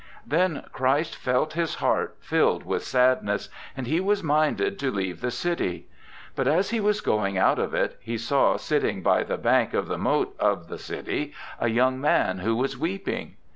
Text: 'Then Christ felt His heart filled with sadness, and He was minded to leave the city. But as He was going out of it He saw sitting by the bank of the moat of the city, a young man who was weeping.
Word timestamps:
'Then 0.25 0.63
Christ 0.71 1.15
felt 1.15 1.53
His 1.53 1.75
heart 1.75 2.17
filled 2.21 2.65
with 2.65 2.83
sadness, 2.83 3.49
and 3.77 3.85
He 3.85 3.99
was 3.99 4.23
minded 4.23 4.79
to 4.79 4.89
leave 4.89 5.21
the 5.21 5.29
city. 5.29 5.85
But 6.35 6.47
as 6.47 6.71
He 6.71 6.79
was 6.79 7.01
going 7.01 7.37
out 7.37 7.59
of 7.59 7.75
it 7.75 7.99
He 8.01 8.17
saw 8.17 8.57
sitting 8.57 9.03
by 9.03 9.21
the 9.23 9.37
bank 9.37 9.75
of 9.75 9.87
the 9.87 9.99
moat 9.99 10.35
of 10.39 10.69
the 10.69 10.79
city, 10.79 11.33
a 11.59 11.69
young 11.69 12.01
man 12.01 12.39
who 12.39 12.55
was 12.55 12.75
weeping. 12.75 13.35